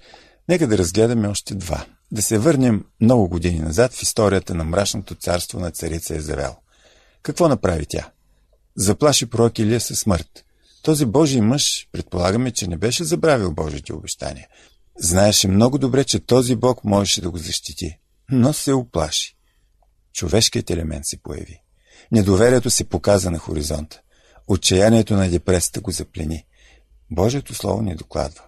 нека 0.49 0.67
да 0.67 0.79
разгледаме 0.79 1.29
още 1.29 1.55
два. 1.55 1.87
Да 2.13 2.23
се 2.23 2.39
върнем 2.39 2.85
много 3.01 3.29
години 3.29 3.59
назад 3.59 3.93
в 3.95 4.03
историята 4.03 4.55
на 4.55 4.65
мрачното 4.65 5.15
царство 5.15 5.61
на 5.61 5.71
царица 5.71 6.17
Езавел. 6.17 6.57
Какво 7.23 7.49
направи 7.49 7.87
тя? 7.89 8.11
Заплаши 8.77 9.27
пророк 9.27 9.59
Илия 9.59 9.81
със 9.81 9.99
смърт. 9.99 10.45
Този 10.83 11.07
Божий 11.07 11.41
мъж, 11.41 11.89
предполагаме, 11.93 12.51
че 12.51 12.67
не 12.67 12.77
беше 12.77 13.05
забравил 13.05 13.53
Божите 13.53 13.93
обещания. 13.93 14.47
Знаеше 15.01 15.49
много 15.49 15.79
добре, 15.79 16.05
че 16.05 16.21
този 16.21 16.57
Бог 16.57 16.85
можеше 16.85 17.21
да 17.21 17.31
го 17.31 17.39
защити, 17.39 17.99
но 18.31 18.53
се 18.53 18.73
оплаши 18.73 19.37
човешкият 20.13 20.71
елемент 20.71 21.07
се 21.07 21.17
появи. 21.17 21.63
Недоверието 22.13 22.71
се 22.71 22.85
показа 22.85 23.31
на 23.31 23.39
хоризонта. 23.39 24.01
Отчаянието 24.47 25.15
на 25.15 25.29
депресията 25.29 25.81
го 25.81 25.91
заплени. 25.91 26.47
Божието 27.11 27.55
Слово 27.55 27.83
не 27.83 27.95
докладва. 27.95 28.43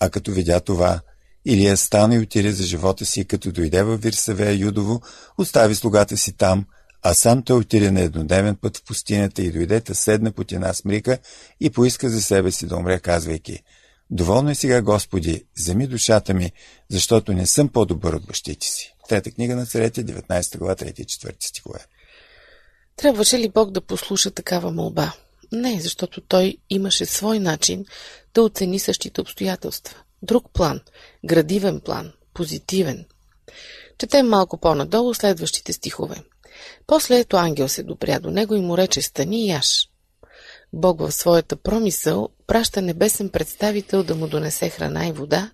А 0.00 0.10
като 0.10 0.32
видя 0.32 0.60
това, 0.60 1.00
Илия 1.44 1.76
стана 1.76 2.14
и 2.14 2.18
отиде 2.18 2.52
за 2.52 2.64
живота 2.64 3.06
си, 3.06 3.24
като 3.24 3.52
дойде 3.52 3.82
във 3.82 4.02
Вирсавея 4.02 4.52
Юдово, 4.52 5.02
остави 5.38 5.74
слугата 5.74 6.16
си 6.16 6.32
там, 6.32 6.66
а 7.02 7.14
сам 7.14 7.42
той 7.42 7.58
отиде 7.58 7.90
на 7.90 8.00
еднодневен 8.00 8.56
път 8.56 8.76
в 8.76 8.84
пустинята 8.84 9.42
и 9.42 9.52
дойде 9.52 9.80
та 9.80 9.94
седна 9.94 10.32
под 10.32 10.52
една 10.52 10.74
смрика 10.74 11.18
и 11.60 11.70
поиска 11.70 12.10
за 12.10 12.22
себе 12.22 12.50
си 12.50 12.66
да 12.66 12.76
умре, 12.76 13.00
казвайки 13.00 13.62
Доволно 14.10 14.50
е 14.50 14.54
сега, 14.54 14.82
Господи, 14.82 15.44
вземи 15.56 15.86
душата 15.86 16.34
ми, 16.34 16.52
защото 16.88 17.32
не 17.32 17.46
съм 17.46 17.68
по-добър 17.68 18.12
от 18.12 18.26
бащите 18.26 18.66
си. 18.66 18.94
Трета 19.08 19.30
книга 19.30 19.56
на 19.56 19.66
царете, 19.66 20.04
19 20.04 20.58
глава, 20.58 20.74
3 20.74 21.00
и 21.00 21.04
4 21.04 21.34
стихове. 21.40 21.86
Трябваше 22.96 23.38
ли 23.38 23.48
Бог 23.48 23.70
да 23.70 23.80
послуша 23.80 24.30
такава 24.30 24.70
молба? 24.70 25.12
Не, 25.52 25.80
защото 25.80 26.20
той 26.20 26.56
имаше 26.70 27.06
свой 27.06 27.38
начин 27.38 27.84
да 28.34 28.42
оцени 28.42 28.78
същите 28.78 29.20
обстоятелства. 29.20 29.96
Друг 30.22 30.52
план, 30.52 30.80
градивен 31.24 31.80
план, 31.80 32.12
позитивен. 32.34 33.04
Четем 33.98 34.28
малко 34.28 34.58
по-надолу 34.58 35.14
следващите 35.14 35.72
стихове. 35.72 36.16
После 36.86 37.18
ето 37.18 37.36
ангел 37.36 37.68
се 37.68 37.82
допря 37.82 38.20
до 38.20 38.30
него 38.30 38.54
и 38.54 38.60
му 38.60 38.76
рече 38.76 39.02
стани 39.02 39.44
и 39.44 39.48
яш. 39.48 39.88
Бог 40.72 41.00
в 41.00 41.12
своята 41.12 41.56
промисъл 41.56 42.28
праща 42.46 42.82
небесен 42.82 43.28
представител 43.28 44.02
да 44.02 44.14
му 44.14 44.26
донесе 44.26 44.70
храна 44.70 45.06
и 45.06 45.12
вода, 45.12 45.50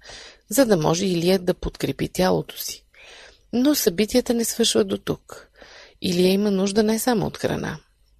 за 0.48 0.66
да 0.66 0.76
може 0.76 1.06
Илия 1.06 1.38
да 1.38 1.54
подкрепи 1.54 2.08
тялото 2.08 2.58
си. 2.58 2.84
Но 3.52 3.74
събитията 3.74 4.34
не 4.34 4.44
свършват 4.44 4.88
до 4.88 4.98
тук. 4.98 5.48
Илия 6.02 6.32
има 6.32 6.50
нужда 6.50 6.82
не 6.82 6.98
само 6.98 7.26
от 7.26 7.38
храна. 7.38 7.78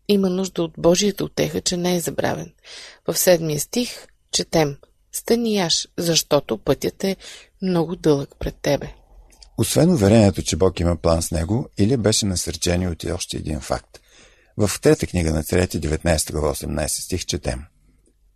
има 0.08 0.30
нужда 0.30 0.62
от 0.62 0.72
Божията 0.78 1.24
отеха, 1.24 1.60
че 1.60 1.76
не 1.76 1.96
е 1.96 2.00
забравен. 2.00 2.52
В 3.08 3.18
седмия 3.18 3.60
стих 3.60 4.06
четем 4.32 4.76
Стани 5.14 5.56
яш, 5.56 5.88
защото 5.98 6.58
пътят 6.58 7.04
е 7.04 7.16
много 7.62 7.96
дълъг 7.96 8.30
пред 8.38 8.54
тебе. 8.62 8.94
Освен 9.58 9.90
уверението, 9.90 10.42
че 10.42 10.56
Бог 10.56 10.80
има 10.80 10.96
план 10.96 11.22
с 11.22 11.30
него, 11.30 11.68
или 11.78 11.96
беше 11.96 12.26
насърчени 12.26 12.88
от 12.88 13.04
още 13.04 13.36
един 13.36 13.60
факт. 13.60 14.00
В 14.56 14.70
трета 14.80 15.06
книга 15.06 15.32
на 15.32 15.44
царете 15.44 15.80
19 15.80 16.32
глава 16.32 16.54
18 16.54 16.87
стих 16.87 17.26
четем. 17.26 17.64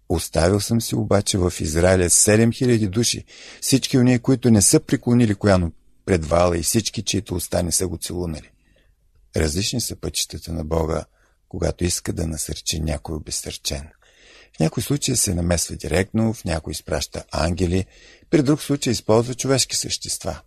Оставил 0.08 0.60
съм 0.60 0.80
си 0.80 0.94
обаче 0.94 1.38
в 1.38 1.52
Израиля 1.60 2.04
7000 2.04 2.88
души, 2.88 3.24
всички 3.60 3.98
уния, 3.98 4.20
които 4.20 4.50
не 4.50 4.62
са 4.62 4.80
преклонили 4.80 5.34
кояно 5.34 5.72
пред 6.06 6.24
вала 6.24 6.58
и 6.58 6.62
всички, 6.62 7.02
чието 7.02 7.34
уста 7.34 7.62
не 7.62 7.72
са 7.72 7.88
го 7.88 7.96
целунали. 7.96 8.50
Различни 9.36 9.80
са 9.80 9.96
пътищата 9.96 10.52
на 10.52 10.64
Бога, 10.64 11.04
когато 11.48 11.84
иска 11.84 12.12
да 12.12 12.26
насърчи 12.26 12.80
някой 12.80 13.16
обезсърчен. 13.16 13.88
В 14.56 14.60
някои 14.60 14.82
случаи 14.82 15.16
се 15.16 15.34
намесва 15.34 15.76
директно, 15.76 16.32
в 16.32 16.44
някои 16.44 16.70
изпраща 16.70 17.24
ангели, 17.30 17.86
при 18.30 18.42
друг 18.42 18.62
случай 18.62 18.90
използва 18.90 19.34
човешки 19.34 19.76
същества. 19.76 20.40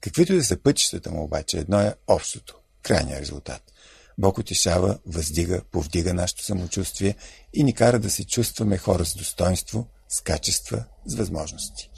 Каквито 0.00 0.34
да 0.34 0.44
са 0.44 0.56
пътищата 0.56 1.10
му 1.10 1.24
обаче, 1.24 1.58
едно 1.58 1.80
е 1.80 1.94
общото, 2.06 2.56
крайният 2.82 3.20
резултат. 3.20 3.72
Бог 4.18 4.38
утешава, 4.38 4.98
въздига, 5.06 5.62
повдига 5.72 6.14
нашето 6.14 6.44
самочувствие 6.44 7.14
и 7.54 7.64
ни 7.64 7.74
кара 7.74 7.98
да 7.98 8.10
се 8.10 8.24
чувстваме 8.24 8.78
хора 8.78 9.04
с 9.04 9.14
достоинство, 9.14 9.86
с 10.08 10.20
качества, 10.20 10.84
с 11.06 11.14
възможности. 11.14 11.90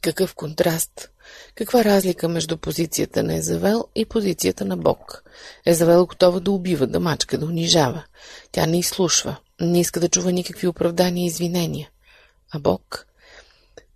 Какъв 0.00 0.34
контраст! 0.34 1.10
Каква 1.54 1.84
разлика 1.84 2.28
между 2.28 2.56
позицията 2.56 3.22
на 3.22 3.34
Езавел 3.36 3.84
и 3.94 4.04
позицията 4.04 4.64
на 4.64 4.76
Бог? 4.76 5.24
Езавел 5.66 6.02
е 6.02 6.06
готова 6.06 6.40
да 6.40 6.50
убива, 6.50 6.86
да 6.86 7.00
мачка, 7.00 7.38
да 7.38 7.46
унижава. 7.46 8.04
Тя 8.52 8.66
не 8.66 8.78
изслушва, 8.78 9.36
не 9.60 9.80
иска 9.80 10.00
да 10.00 10.08
чува 10.08 10.32
никакви 10.32 10.66
оправдания 10.66 11.24
и 11.24 11.26
извинения. 11.26 11.90
А 12.52 12.58
Бог? 12.58 13.06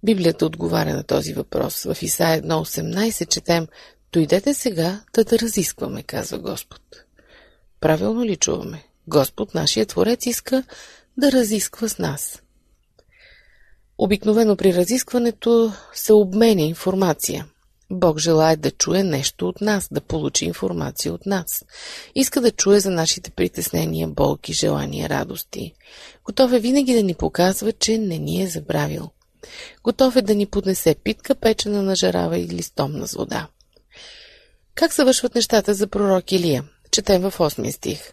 Библията 0.02 0.46
отговаря 0.46 0.94
на 0.94 1.04
този 1.04 1.32
въпрос. 1.32 1.82
В 1.82 1.96
Исаия 2.02 2.42
1.18 2.42 3.28
четем 3.28 3.66
Дойдете 4.12 4.54
сега 4.54 5.00
да 5.14 5.24
да 5.24 5.38
разискваме, 5.38 6.02
казва 6.02 6.38
Господ. 6.38 6.82
Правилно 7.80 8.24
ли 8.24 8.36
чуваме? 8.36 8.84
Господ, 9.06 9.54
нашия 9.54 9.86
Творец, 9.86 10.26
иска 10.26 10.64
да 11.16 11.32
разисква 11.32 11.88
с 11.88 11.98
нас. 11.98 12.42
Обикновено 13.98 14.56
при 14.56 14.74
разискването 14.74 15.72
се 15.94 16.12
обменя 16.12 16.62
информация. 16.62 17.46
Бог 17.90 18.18
желая 18.18 18.56
да 18.56 18.70
чуе 18.70 19.02
нещо 19.02 19.48
от 19.48 19.60
нас, 19.60 19.88
да 19.90 20.00
получи 20.00 20.44
информация 20.44 21.12
от 21.12 21.26
нас. 21.26 21.64
Иска 22.14 22.40
да 22.40 22.50
чуе 22.50 22.80
за 22.80 22.90
нашите 22.90 23.30
притеснения, 23.30 24.08
болки, 24.08 24.52
желания, 24.52 25.08
радости. 25.08 25.74
Готов 26.24 26.52
е 26.52 26.60
винаги 26.60 26.94
да 26.94 27.02
ни 27.02 27.14
показва, 27.14 27.72
че 27.72 27.98
не 27.98 28.18
ни 28.18 28.42
е 28.42 28.46
забравил. 28.46 29.10
Готов 29.84 30.16
е 30.16 30.22
да 30.22 30.34
ни 30.34 30.46
поднесе 30.46 30.94
питка, 30.94 31.34
печена 31.34 31.82
на 31.82 31.96
жарава 31.96 32.38
или 32.38 32.62
стомна 32.62 33.08
с 33.08 33.12
вода. 33.12 33.48
Как 34.78 34.94
завършват 34.94 35.34
нещата 35.34 35.74
за 35.74 35.86
пророк 35.86 36.32
Илия? 36.32 36.64
Четем 36.90 37.22
в 37.22 37.32
8 37.38 37.70
стих. 37.70 38.12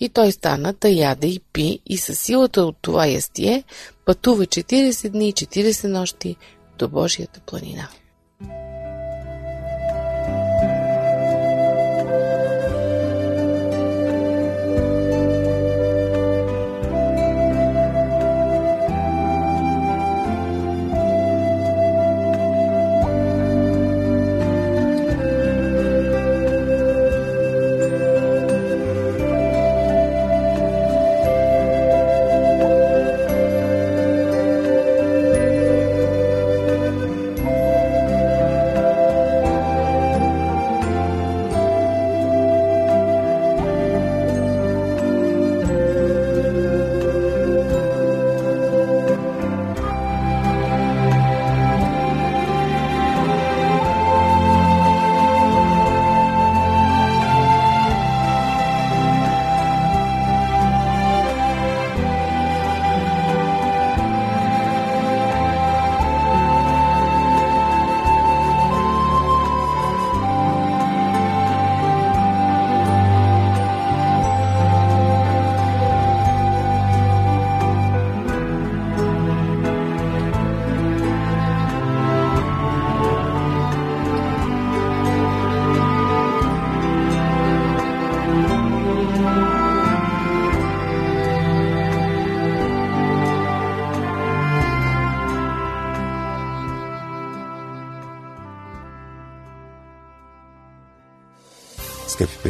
И 0.00 0.08
той 0.08 0.32
стана, 0.32 0.74
та 0.74 0.88
яде 0.88 1.26
и 1.26 1.40
пи, 1.52 1.80
и 1.86 1.98
със 1.98 2.18
силата 2.18 2.62
от 2.62 2.76
това 2.82 3.06
ястие 3.06 3.64
пътува 4.06 4.46
40 4.46 5.08
дни 5.08 5.28
и 5.28 5.32
40 5.32 5.88
нощи 5.88 6.36
до 6.78 6.88
Божията 6.88 7.40
планина. 7.46 7.88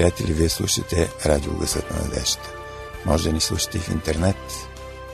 Приятели, 0.00 0.32
вие 0.32 0.48
слушате 0.48 1.10
Радио 1.26 1.52
Гъсът 1.52 1.90
на 1.90 1.96
надеждата. 1.96 2.52
Може 3.06 3.28
да 3.28 3.32
ни 3.32 3.40
слушате 3.40 3.78
в 3.78 3.90
интернет 3.90 4.36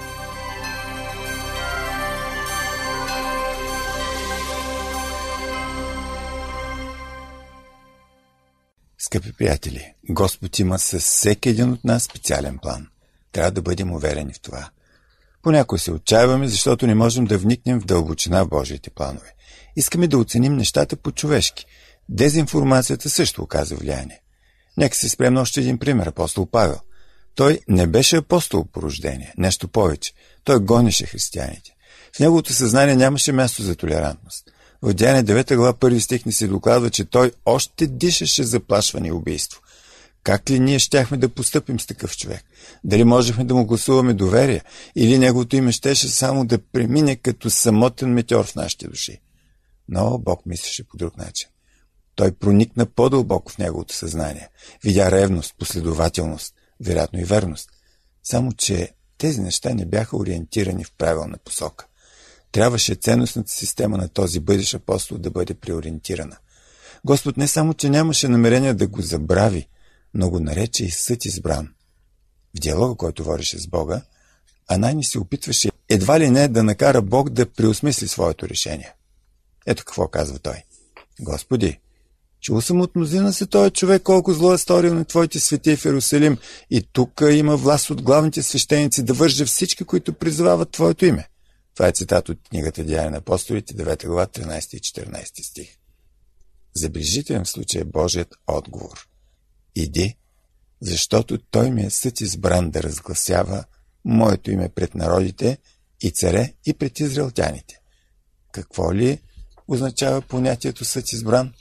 Скъпи 9.14 9.33
приятели, 9.33 9.92
Господ 10.09 10.59
има 10.59 10.79
със 10.79 11.05
всеки 11.05 11.48
един 11.48 11.72
от 11.72 11.85
нас 11.85 12.03
специален 12.03 12.59
план. 12.59 12.87
Трябва 13.33 13.50
да 13.50 13.62
бъдем 13.62 13.92
уверени 13.92 14.33
в 14.33 14.40
това. 14.40 14.70
Понякога 15.42 15.79
се 15.79 15.92
отчаиваме, 15.92 16.48
защото 16.48 16.87
не 16.87 16.94
можем 16.94 17.24
да 17.24 17.38
вникнем 17.38 17.81
в 17.81 17.85
дълбочина 17.85 18.44
в 18.44 18.48
Божиите 18.48 18.90
планове. 18.90 19.35
Искаме 19.77 20.09
да 20.09 20.18
оценим 20.18 20.57
нещата 20.57 20.96
по-човешки. 20.96 21.66
Дезинформацията 22.09 23.11
също 23.11 23.42
оказа 23.42 23.77
влияние. 23.77 24.20
Нека 24.77 24.96
се 24.96 25.09
спрем 25.09 25.35
на 25.35 25.40
още 25.40 25.61
един 25.61 25.79
пример, 25.79 26.07
апостол 26.07 26.46
Павел. 26.46 26.81
Той 27.35 27.61
не 27.68 27.87
беше 27.87 28.16
апостол 28.16 28.64
по 28.72 28.83
рождение, 28.83 29.35
нещо 29.38 29.68
повече. 29.68 30.12
Той 30.44 30.61
гонеше 30.61 31.07
християните. 31.07 31.70
В 32.16 32.20
неговото 32.20 32.53
съзнание 32.53 32.96
нямаше 32.96 33.33
място 33.33 33.62
за 33.62 33.77
толерантност. 33.77 34.50
В 34.85 34.94
Деяне 34.94 35.25
9 35.25 35.57
глава 35.57 35.73
първи 35.73 36.01
стих 36.01 36.27
ни 36.27 36.33
се 36.33 36.47
докладва, 36.47 36.90
че 36.90 37.05
той 37.05 37.33
още 37.47 37.87
дишаше 37.87 38.44
заплашване 38.44 39.09
и 39.09 39.12
убийство. 39.12 39.61
Как 40.23 40.51
ли 40.51 40.61
ние 40.61 40.79
щяхме 40.79 41.16
да 41.16 41.29
постъпим 41.29 41.81
с 41.81 41.87
такъв 41.87 42.16
човек? 42.16 42.44
Дали 42.85 43.05
можехме 43.05 43.44
да 43.44 43.55
му 43.55 43.66
гласуваме 43.66 44.14
доверие? 44.14 44.62
Или 44.97 45.18
неговото 45.18 45.57
име 45.57 45.73
щеше 45.73 46.09
само 46.09 46.47
да 46.47 46.59
премине 46.59 47.16
като 47.16 47.51
самотен 47.51 48.12
метеор 48.12 48.47
в 48.47 48.55
нашите 48.55 48.88
души? 48.88 49.20
Но 49.88 50.18
Бог 50.18 50.47
мислеше 50.47 50.88
по 50.88 50.97
друг 50.97 51.16
начин. 51.16 51.49
Той 52.14 52.33
проникна 52.33 52.87
по-дълбоко 52.87 53.53
в 53.53 53.59
неговото 53.59 53.94
съзнание. 53.94 54.49
Видя 54.83 55.11
ревност, 55.11 55.55
последователност, 55.59 56.55
вероятно 56.81 57.20
и 57.20 57.25
верност. 57.25 57.70
Само, 58.23 58.53
че 58.53 58.90
тези 59.18 59.40
неща 59.40 59.75
не 59.75 59.87
бяха 59.87 60.16
ориентирани 60.16 60.85
в 60.85 60.92
правилна 60.99 61.38
посока. 61.44 61.87
Трябваше 62.55 62.95
ценностната 62.95 63.53
система 63.53 63.97
на 63.97 64.09
този 64.09 64.40
бъдещ 64.40 64.75
апостол 64.75 65.19
да 65.19 65.31
бъде 65.31 65.55
преориентирана. 65.55 66.37
Господ 67.05 67.37
не 67.37 67.49
само, 67.49 67.75
че 67.75 67.90
нямаше 67.90 68.29
намерение 68.29 68.75
да 68.75 68.87
го 68.87 69.03
забрави, 69.03 69.69
но 70.14 70.31
го 70.31 70.40
нарече 70.40 70.85
и 70.85 70.90
съд 70.90 71.25
избран. 71.25 71.69
в 72.57 72.61
диалога, 72.61 72.95
който 72.95 73.25
водеше 73.25 73.59
с 73.59 73.67
Бога, 73.67 74.03
Анани 74.69 75.05
се 75.05 75.19
опитваше 75.19 75.71
едва 75.88 76.21
ли 76.21 76.31
не 76.31 76.49
да 76.49 76.62
накара 76.62 77.03
Бог 77.03 77.31
да 77.31 77.47
преосмисли 77.47 78.09
своето 78.09 78.49
решение. 78.49 78.93
Ето 79.67 79.85
какво 79.85 80.09
казва 80.09 80.38
той. 80.38 80.62
Господи, 81.21 81.81
чул 82.40 82.61
съм 82.61 82.81
от 82.81 82.97
мнозина 82.97 83.33
се 83.33 83.47
този 83.47 83.71
човек 83.71 84.03
колко 84.03 84.33
зло 84.33 84.55
е 84.55 84.59
сторил 84.59 84.95
на 84.95 85.05
твоите 85.05 85.40
свети 85.40 85.77
в 85.77 85.85
Иерусалим 85.85 86.38
и 86.71 86.88
тук 86.93 87.23
има 87.31 87.57
власт 87.57 87.90
от 87.90 88.03
главните 88.03 88.43
свещеници 88.43 89.03
да 89.03 89.14
вържа 89.14 89.47
всички, 89.47 89.85
които 89.85 90.12
призовават 90.12 90.71
твоето 90.71 91.07
име. 91.07 91.29
Това 91.74 91.88
е 91.88 91.92
цитат 91.92 92.28
от 92.28 92.38
книгата 92.48 92.84
Деяния 92.84 93.10
на 93.10 93.16
апостолите, 93.16 93.74
9 93.74 94.06
глава, 94.06 94.26
13 94.26 94.74
и 94.74 94.80
14 94.80 95.42
стих. 95.42 95.76
Забележителен 96.74 97.46
случай 97.46 97.80
е 97.80 97.84
Божият 97.84 98.34
отговор. 98.46 99.08
Иди, 99.74 100.16
защото 100.80 101.38
той 101.38 101.70
ми 101.70 101.82
е 101.82 101.90
съд 101.90 102.20
избран 102.20 102.70
да 102.70 102.82
разгласява 102.82 103.64
моето 104.04 104.50
име 104.50 104.68
пред 104.68 104.94
народите 104.94 105.58
и 106.00 106.10
царе 106.10 106.52
и 106.66 106.74
пред 106.74 107.00
израелтяните. 107.00 107.80
Какво 108.52 108.94
ли 108.94 109.20
означава 109.68 110.20
понятието 110.20 110.84
съд 110.84 111.12
избран? 111.12 111.52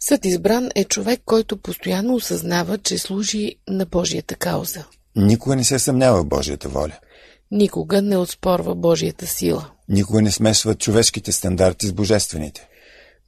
Съд 0.00 0.24
избран 0.24 0.68
е 0.74 0.84
човек, 0.84 1.20
който 1.24 1.56
постоянно 1.56 2.14
осъзнава, 2.14 2.78
че 2.78 2.98
служи 2.98 3.56
на 3.68 3.86
Божията 3.86 4.34
кауза. 4.34 4.84
Никога 5.16 5.56
не 5.56 5.64
се 5.64 5.78
съмнява 5.78 6.22
в 6.22 6.26
Божията 6.26 6.68
воля. 6.68 6.98
Никога 7.50 8.02
не 8.02 8.16
отспорва 8.16 8.74
Божията 8.74 9.26
сила. 9.26 9.70
Никога 9.88 10.22
не 10.22 10.30
смесва 10.30 10.74
човешките 10.74 11.32
стандарти 11.32 11.86
с 11.86 11.92
божествените. 11.92 12.68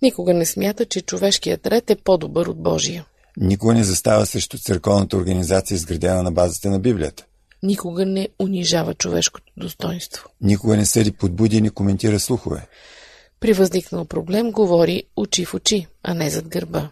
Никога 0.02 0.34
не 0.34 0.46
смята, 0.46 0.86
че 0.86 1.00
човешкият 1.00 1.66
ред 1.66 1.90
е 1.90 1.96
по-добър 1.96 2.46
от 2.46 2.62
Божия. 2.62 3.04
Никога 3.36 3.74
не 3.74 3.84
застава 3.84 4.26
срещу 4.26 4.58
църковната 4.58 5.16
организация, 5.16 5.74
изградена 5.74 6.22
на 6.22 6.32
базата 6.32 6.70
на 6.70 6.78
Библията. 6.78 7.24
Никога 7.62 8.06
не 8.06 8.28
унижава 8.38 8.94
човешкото 8.94 9.52
достоинство. 9.56 10.28
Никога 10.40 10.76
не 10.76 10.86
съди 10.86 11.12
подбуди 11.12 11.56
и 11.56 11.60
не 11.60 11.70
коментира 11.70 12.20
слухове. 12.20 12.66
При 13.40 13.52
възникнал 13.52 14.04
проблем 14.04 14.52
говори 14.52 15.02
очи 15.16 15.44
в 15.44 15.54
очи, 15.54 15.86
а 16.02 16.14
не 16.14 16.30
зад 16.30 16.48
гърба. 16.48 16.90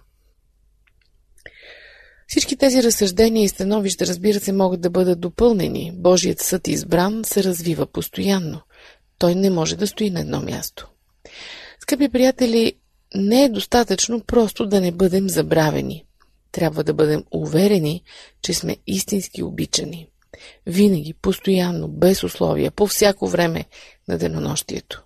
Всички 2.31 2.57
тези 2.57 2.83
разсъждения 2.83 3.45
и 3.45 3.49
становища, 3.49 4.07
разбира 4.07 4.41
се, 4.41 4.53
могат 4.53 4.81
да 4.81 4.91
бъдат 4.91 5.21
допълнени. 5.21 5.93
Божият 5.95 6.41
съд 6.41 6.69
избран 6.69 7.23
се 7.25 7.45
развива 7.45 7.87
постоянно. 7.87 8.61
Той 9.19 9.35
не 9.35 9.51
може 9.51 9.77
да 9.77 9.87
стои 9.87 10.11
на 10.11 10.21
едно 10.21 10.41
място. 10.41 10.89
Скъпи 11.81 12.09
приятели, 12.09 12.73
не 13.15 13.45
е 13.45 13.49
достатъчно 13.49 14.21
просто 14.21 14.67
да 14.67 14.81
не 14.81 14.93
бъдем 14.93 15.29
забравени. 15.29 16.05
Трябва 16.53 16.85
да 16.85 16.95
бъдем 16.95 17.25
уверени, 17.31 18.03
че 18.43 18.55
сме 18.55 18.77
истински 18.87 19.43
обичани. 19.43 20.09
Винаги, 20.67 21.15
постоянно, 21.15 21.89
без 21.89 22.23
условия, 22.23 22.71
по 22.71 22.87
всяко 22.87 23.29
време 23.29 23.65
на 24.09 24.19
денонощието. 24.19 25.05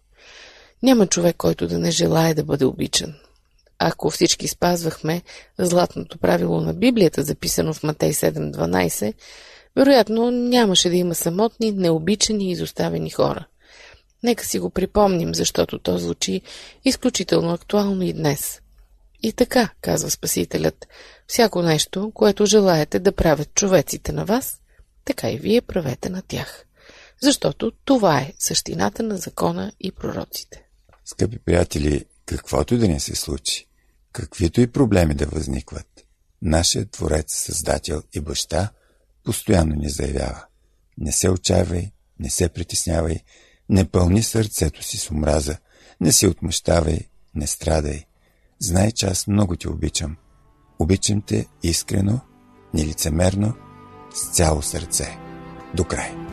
Няма 0.83 1.07
човек, 1.07 1.37
който 1.37 1.69
да 1.69 1.79
не 1.79 1.91
желая 1.91 2.35
да 2.35 2.45
бъде 2.45 2.65
обичан. 2.65 3.15
Ако 3.79 4.11
всички 4.11 4.49
спазвахме 4.49 5.23
златното 5.59 6.19
правило 6.19 6.61
на 6.61 6.75
Библията, 6.75 7.23
записано 7.23 7.75
в 7.75 7.83
Матей 7.83 8.13
7.12, 8.13 9.15
вероятно 9.77 10.31
нямаше 10.31 10.89
да 10.89 10.97
има 10.97 11.15
самотни, 11.15 11.73
необичани 11.73 12.49
и 12.49 12.53
изоставени 12.53 13.11
хора. 13.11 13.47
Нека 14.23 14.45
си 14.45 14.59
го 14.59 14.71
припомним, 14.71 15.35
защото 15.35 15.79
то 15.79 15.99
звучи 15.99 16.41
изключително 16.85 17.53
актуално 17.53 18.03
и 18.03 18.13
днес. 18.13 18.61
И 19.23 19.33
така, 19.33 19.71
казва 19.81 20.11
Спасителят, 20.11 20.87
всяко 21.27 21.63
нещо, 21.63 22.11
което 22.15 22.47
желаете 22.47 22.99
да 22.99 23.13
правят 23.13 23.55
човеците 23.55 24.13
на 24.13 24.25
вас, 24.25 24.61
така 25.05 25.31
и 25.31 25.39
вие 25.39 25.61
правете 25.61 26.09
на 26.09 26.23
тях. 26.29 26.65
Защото 27.23 27.73
това 27.85 28.19
е 28.19 28.33
същината 28.39 29.03
на 29.03 29.17
закона 29.17 29.73
и 29.81 29.93
пророците. 29.93 30.65
Скъпи 31.05 31.39
приятели, 31.39 32.05
каквото 32.27 32.79
да 32.79 32.89
ни 32.89 33.01
се 33.01 33.15
случи, 33.15 33.69
каквито 34.13 34.61
и 34.61 34.73
проблеми 34.73 35.15
да 35.15 35.27
възникват, 35.27 36.07
нашият 36.43 36.91
Творец, 36.91 37.35
Създател 37.35 38.03
и 38.15 38.21
Баща 38.21 38.71
постоянно 39.25 39.75
ни 39.75 39.89
заявява. 39.89 40.45
Не 40.99 41.13
се 41.13 41.31
отчаивай, 41.31 41.93
не 42.21 42.31
се 42.31 42.49
притеснявай, 42.49 43.17
не 43.69 43.85
пълни 43.85 44.23
сърцето 44.23 44.83
си 44.83 44.99
с 44.99 45.11
омраза, 45.11 45.57
не 46.01 46.13
се 46.13 46.29
отмъщавай, 46.29 46.99
не 47.35 47.47
страдай. 47.47 48.05
Знай, 48.61 48.93
че 48.93 49.07
аз 49.07 49.27
много 49.27 49.57
те 49.57 49.69
обичам. 49.69 50.17
Обичам 50.79 51.23
те 51.23 51.47
искрено, 51.63 52.21
нелицемерно, 52.75 53.55
с 54.15 54.37
цяло 54.37 54.63
сърце. 54.63 55.19
До 55.75 55.85
край. 55.85 56.24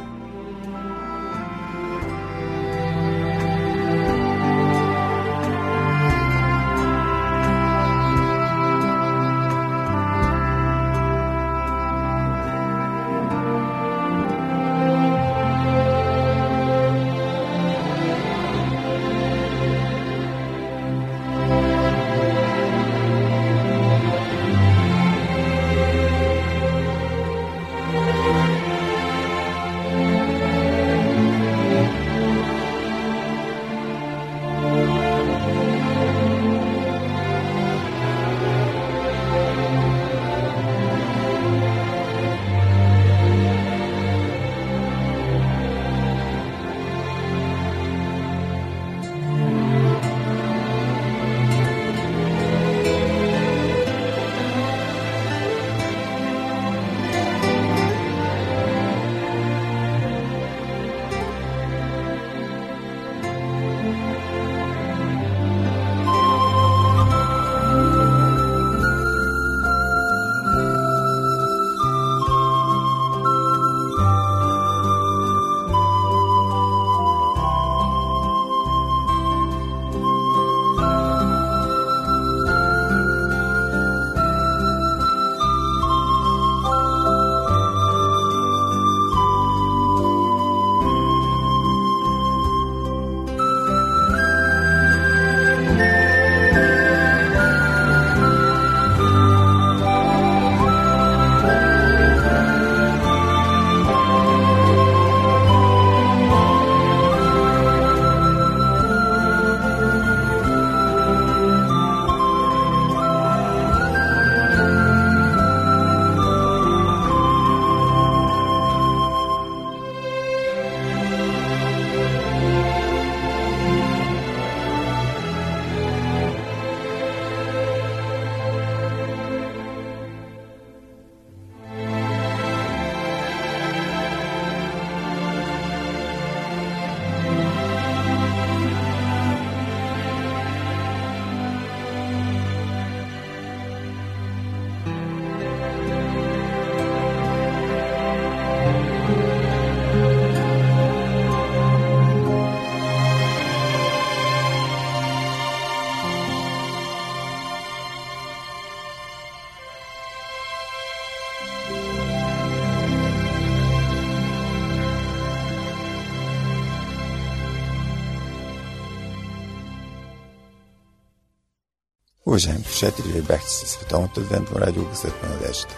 Уважаеми 172.31 172.63
слушатели, 172.63 173.11
вие 173.11 173.21
бяхте 173.21 173.49
с 173.49 173.67
Световното 173.67 174.19
адвентно 174.19 174.59
радио 174.59 174.85
Гъсът 174.85 175.23
на 175.23 175.29
надеждата. 175.29 175.75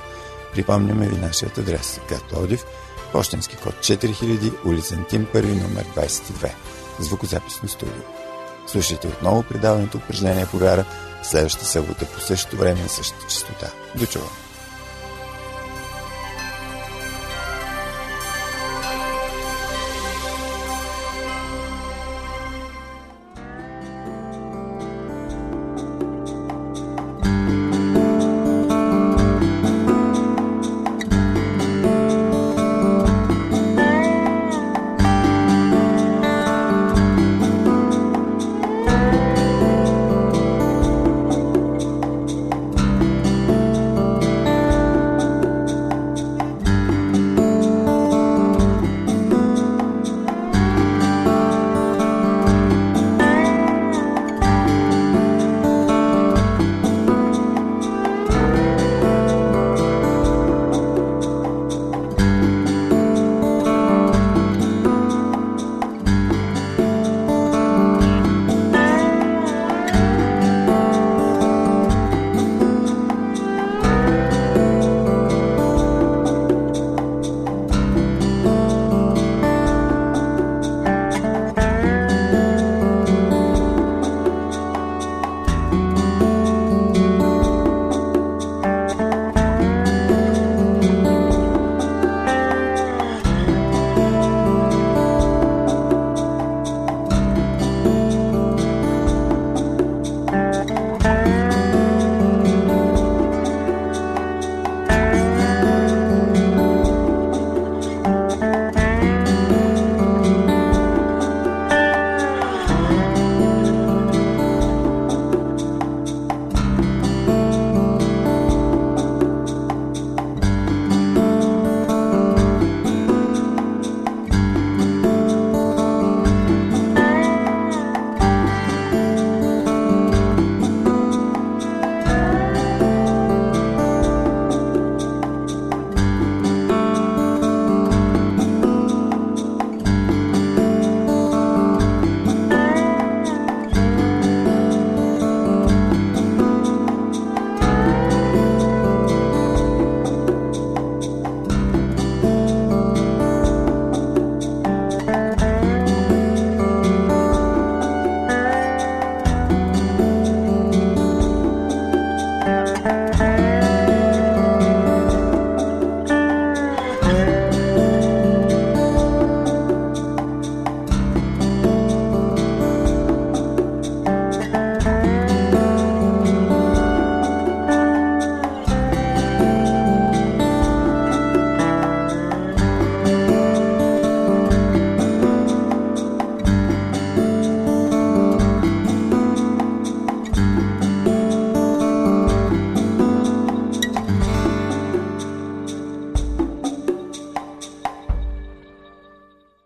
Припомняме 0.54 1.08
ви 1.08 1.18
нашият 1.18 1.58
адрес. 1.58 2.00
Град 2.10 2.34
Одив, 2.36 2.66
почтенски 3.12 3.58
код 3.58 3.76
4000, 3.76 4.66
улица 4.66 4.96
Антим, 4.96 5.28
първи 5.34 5.56
номер 5.56 5.86
22. 5.96 6.52
Звукозаписно 7.00 7.70
студио. 7.70 8.04
Слушайте 8.68 9.08
отново 9.08 9.44
предаването 9.44 9.98
упражнение 9.98 10.46
по 10.52 10.58
вяра 10.58 10.86
следващата 11.24 11.66
събота 11.66 12.06
по 12.06 12.22
същото 12.22 12.58
време 12.58 12.80
и 12.86 12.90
същата 12.90 13.28
частота. 13.28 13.72
До 13.96 14.06
чуване! 14.06 14.43